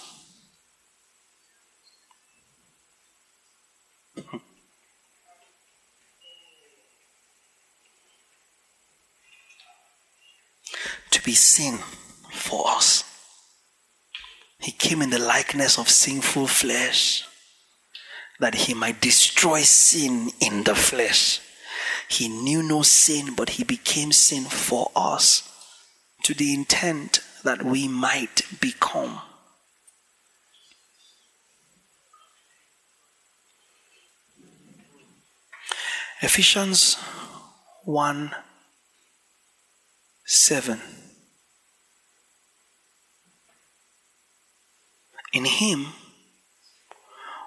[11.14, 11.80] To be sin
[12.32, 13.04] for us.
[14.60, 17.26] He came in the likeness of sinful flesh
[18.40, 21.40] that he might destroy sin in the flesh
[22.08, 25.50] he knew no sin, but he became sin for us
[26.24, 29.22] to the intent that we might become.
[36.22, 36.96] Ephesians
[37.84, 38.32] 1
[40.26, 40.80] 7.
[45.34, 45.88] In him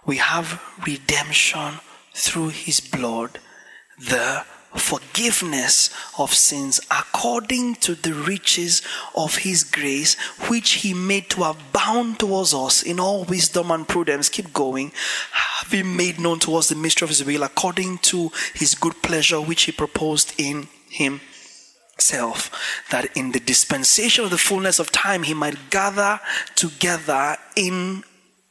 [0.04, 1.74] we have redemption
[2.12, 3.38] through his blood,
[3.98, 8.82] the forgiveness of sins according to the riches
[9.14, 10.14] of his grace,
[10.48, 14.28] which he made to abound towards us in all wisdom and prudence.
[14.28, 14.92] Keep going.
[15.32, 19.40] Having made known to us the mystery of his will according to his good pleasure,
[19.40, 20.68] which he proposed in
[21.96, 22.50] himself,
[22.90, 26.20] that in the dispensation of the fullness of time he might gather
[26.54, 28.04] together in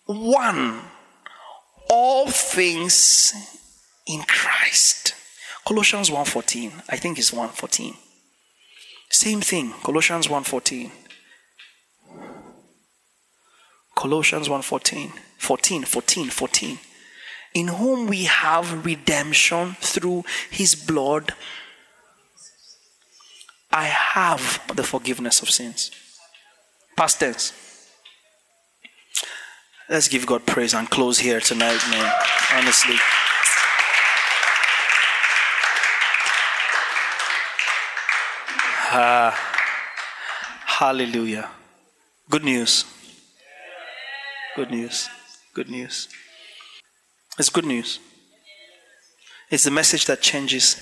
[0.05, 0.81] one
[1.89, 3.33] all things
[4.07, 5.15] in Christ
[5.65, 6.83] Colossians 1:14.
[6.87, 7.97] I think it's 1:14.
[9.09, 9.73] Same thing.
[9.83, 10.91] Colossians 1:14.
[13.95, 15.11] Colossians 1:14.
[15.39, 16.79] 14, 14, 14.
[17.55, 21.33] In whom we have redemption through his blood.
[23.75, 25.91] I have the forgiveness of sins.
[26.95, 27.51] Past tense.
[29.89, 32.09] Let's give God praise and close here tonight, man.
[32.53, 32.95] Honestly.
[38.93, 39.31] Uh,
[40.79, 41.49] hallelujah.
[42.29, 42.85] Good news.
[44.55, 45.09] Good news.
[45.53, 46.07] Good news.
[47.37, 47.99] It's good news.
[49.51, 50.77] It's the message that changes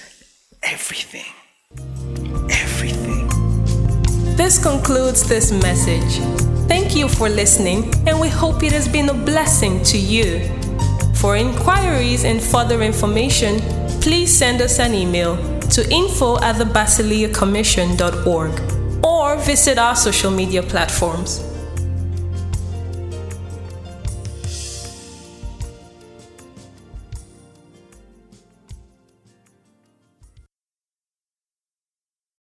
[0.62, 1.22] everything.
[1.24, 1.43] Everything.
[4.36, 6.18] This concludes this message.
[6.68, 10.50] Thank you for listening, and we hope it has been a blessing to you.
[11.14, 13.60] For inquiries and further information,
[14.02, 15.38] please send us an email
[15.70, 16.66] to info at the
[19.04, 21.53] or visit our social media platforms.